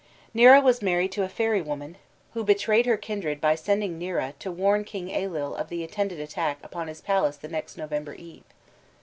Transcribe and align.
Nera 0.33 0.59
was 0.61 0.81
married 0.81 1.11
to 1.11 1.21
a 1.21 1.29
fairy 1.29 1.61
woman, 1.61 1.95
who 2.33 2.43
betrayed 2.43 2.87
her 2.87 2.97
kindred 2.97 3.39
by 3.39 3.53
sending 3.53 3.99
Nera 3.99 4.33
to 4.39 4.51
warn 4.51 4.83
King 4.83 5.09
Ailill 5.09 5.53
of 5.53 5.69
the 5.69 5.83
intended 5.83 6.19
attack 6.19 6.57
upon 6.63 6.87
his 6.87 7.01
palace 7.01 7.37
the 7.37 7.47
next 7.47 7.77
November 7.77 8.15
Eve. 8.15 8.43